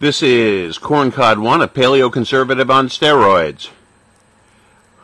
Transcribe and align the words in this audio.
This 0.00 0.22
is 0.22 0.78
Corncod 0.78 1.38
One, 1.38 1.60
a 1.60 1.66
paleo 1.66 2.12
conservative 2.12 2.70
on 2.70 2.86
steroids. 2.86 3.70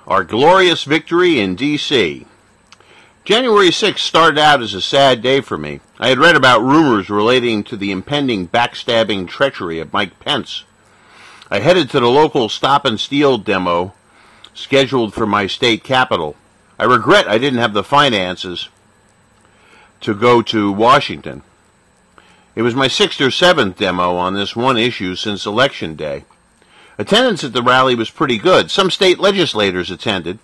Our 0.07 0.23
glorious 0.23 0.85
victory 0.85 1.41
in 1.41 1.57
D.C. 1.57 2.25
January 3.25 3.71
6th 3.71 3.99
started 3.99 4.39
out 4.39 4.63
as 4.63 4.73
a 4.73 4.81
sad 4.81 5.21
day 5.21 5.41
for 5.41 5.59
me. 5.59 5.81
I 5.99 6.11
had 6.11 6.21
read 6.21 6.37
about 6.37 6.63
rumors 6.63 7.11
relating 7.11 7.65
to 7.65 7.77
the 7.77 7.91
impending 7.91 8.47
backstabbing 8.47 9.27
treachery 9.27 9.81
of 9.81 9.93
Mike 9.93 10.21
Pence. 10.21 10.63
I 11.51 11.59
headed 11.59 11.91
to 11.91 11.99
the 11.99 12.07
local 12.07 12.49
Stop 12.49 12.85
and 12.85 13.01
Steal 13.01 13.37
demo 13.37 13.95
scheduled 14.55 15.13
for 15.13 15.27
my 15.27 15.49
state 15.49 15.83
capital. 15.83 16.37
I 16.79 16.85
regret 16.85 17.27
I 17.27 17.39
didn't 17.39 17.59
have 17.59 17.75
the 17.75 17.83
finances 17.83 18.69
to 20.03 20.15
go 20.15 20.41
to 20.43 20.71
Washington. 20.71 21.43
It 22.55 22.63
was 22.63 22.75
my 22.75 22.87
sixth 22.87 23.21
or 23.21 23.33
seventh 23.33 23.79
demo 23.79 24.15
on 24.15 24.35
this 24.35 24.55
one 24.55 24.77
issue 24.77 25.17
since 25.17 25.45
Election 25.45 25.97
Day. 25.97 26.25
Attendance 26.99 27.43
at 27.43 27.53
the 27.53 27.63
rally 27.63 27.97
was 27.97 28.11
pretty 28.11 28.39
good. 28.39 28.71
Some 28.71 28.91
state 28.91 29.19
legislators 29.19 29.91
attended, 29.91 30.39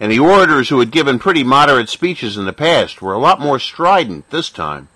and 0.00 0.10
the 0.10 0.18
orators 0.18 0.70
who 0.70 0.78
had 0.80 0.90
given 0.90 1.18
pretty 1.18 1.44
moderate 1.44 1.90
speeches 1.90 2.38
in 2.38 2.46
the 2.46 2.54
past 2.54 3.02
were 3.02 3.12
a 3.12 3.18
lot 3.18 3.38
more 3.38 3.58
strident 3.58 4.30
this 4.30 4.48
time. 4.48 4.88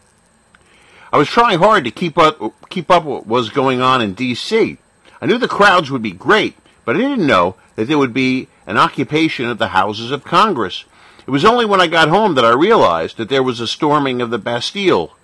I 1.12 1.18
was 1.18 1.28
trying 1.28 1.58
hard 1.58 1.84
to 1.84 1.90
keep 1.90 2.16
up 2.16 2.40
keep 2.70 2.90
up 2.90 3.04
what 3.04 3.26
was 3.26 3.50
going 3.50 3.82
on 3.82 4.00
in 4.00 4.14
D.C. 4.14 4.78
I 5.20 5.26
knew 5.26 5.36
the 5.36 5.48
crowds 5.48 5.90
would 5.90 6.02
be 6.02 6.12
great, 6.12 6.56
but 6.86 6.96
I 6.96 7.00
didn't 7.00 7.26
know 7.26 7.56
that 7.74 7.86
there 7.88 7.98
would 7.98 8.14
be 8.14 8.48
an 8.66 8.78
occupation 8.78 9.46
of 9.46 9.58
the 9.58 9.68
Houses 9.68 10.10
of 10.10 10.24
Congress. 10.24 10.84
It 11.26 11.30
was 11.30 11.44
only 11.44 11.66
when 11.66 11.80
I 11.80 11.86
got 11.86 12.08
home 12.08 12.34
that 12.36 12.44
I 12.44 12.54
realized 12.54 13.18
that 13.18 13.28
there 13.28 13.42
was 13.42 13.60
a 13.60 13.66
storming 13.66 14.22
of 14.22 14.30
the 14.30 14.38
Bastille 14.38 15.14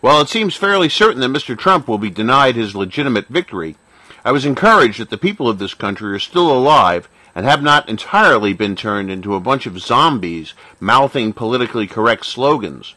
while 0.00 0.20
it 0.20 0.28
seems 0.28 0.54
fairly 0.56 0.88
certain 0.88 1.20
that 1.20 1.28
Mr. 1.30 1.56
Trump 1.56 1.88
will 1.88 1.98
be 1.98 2.10
denied 2.10 2.56
his 2.56 2.74
legitimate 2.74 3.28
victory, 3.28 3.76
I 4.24 4.32
was 4.32 4.44
encouraged 4.44 5.00
that 5.00 5.10
the 5.10 5.16
people 5.16 5.48
of 5.48 5.58
this 5.58 5.74
country 5.74 6.12
are 6.12 6.18
still 6.18 6.50
alive 6.50 7.08
and 7.34 7.46
have 7.46 7.62
not 7.62 7.88
entirely 7.88 8.52
been 8.52 8.76
turned 8.76 9.10
into 9.10 9.34
a 9.34 9.40
bunch 9.40 9.66
of 9.66 9.80
zombies 9.80 10.52
mouthing 10.78 11.32
politically 11.32 11.86
correct 11.86 12.26
slogans. 12.26 12.94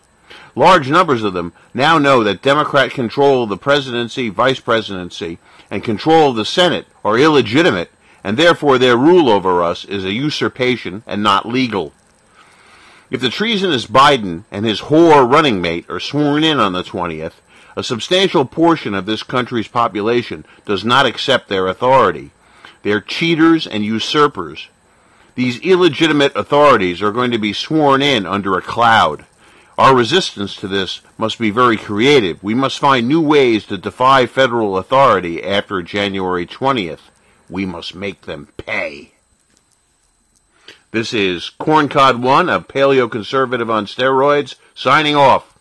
Large 0.56 0.90
numbers 0.90 1.24
of 1.24 1.34
them 1.34 1.54
now 1.74 1.98
know 1.98 2.24
that 2.24 2.42
Democrat 2.42 2.92
control 2.92 3.44
of 3.44 3.50
the 3.50 3.58
presidency, 3.58 4.30
vice 4.30 4.60
presidency, 4.60 5.40
and 5.72 5.84
control 5.84 6.32
of 6.32 6.36
the 6.36 6.46
Senate 6.46 6.88
are 7.04 7.18
illegitimate, 7.18 7.92
and 8.24 8.38
therefore 8.38 8.78
their 8.78 8.98
rule 8.98 9.30
over 9.30 9.64
us 9.64 9.86
is 9.86 10.04
a 10.04 10.14
usurpation 10.14 11.04
and 11.08 11.24
not 11.24 11.48
legal. 11.48 11.94
If 13.14 13.22
the 13.22 13.30
treasonous 13.30 13.86
Biden 13.86 14.46
and 14.50 14.66
his 14.66 14.82
whore 14.82 15.32
running 15.32 15.62
mate 15.62 15.86
are 15.88 16.00
sworn 16.00 16.44
in 16.44 16.60
on 16.60 16.74
the 16.74 16.82
20th, 16.82 17.34
a 17.78 17.84
substantial 17.84 18.44
portion 18.44 18.96
of 18.96 19.06
this 19.06 19.22
country's 19.22 19.68
population 19.68 20.48
does 20.66 20.84
not 20.84 21.06
accept 21.06 21.48
their 21.48 21.68
authority. 21.68 22.32
They're 22.82 23.00
cheaters 23.00 23.68
and 23.68 23.86
usurpers. 23.86 24.68
These 25.36 25.60
illegitimate 25.60 26.36
authorities 26.36 27.04
are 27.04 27.12
going 27.12 27.30
to 27.30 27.38
be 27.38 27.54
sworn 27.54 28.02
in 28.02 28.26
under 28.26 28.58
a 28.58 28.64
cloud. 28.64 29.28
Our 29.78 29.96
resistance 29.96 30.56
to 30.56 30.68
this 30.68 31.02
must 31.16 31.38
be 31.38 31.52
very 31.52 31.78
creative. 31.78 32.42
We 32.42 32.56
must 32.56 32.80
find 32.80 33.08
new 33.08 33.22
ways 33.22 33.68
to 33.68 33.78
defy 33.78 34.26
federal 34.26 34.76
authority 34.76 35.44
after 35.44 35.84
January 35.84 36.48
20th. 36.48 37.12
We 37.48 37.68
must 37.68 37.94
make 37.94 38.22
them 38.22 38.48
pay. 38.58 39.13
This 40.94 41.12
is 41.12 41.50
Corncod 41.60 42.22
One, 42.22 42.50
a 42.50 42.62
paleoconservative 42.62 43.68
on 43.68 43.88
steroids, 43.88 44.54
signing 44.76 45.16
off. 45.16 45.53